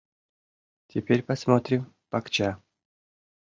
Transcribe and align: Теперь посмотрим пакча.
Теперь 0.87 1.21
посмотрим 1.21 1.93
пакча. 2.09 2.59